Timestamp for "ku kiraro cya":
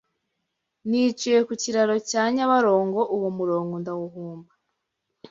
1.47-2.23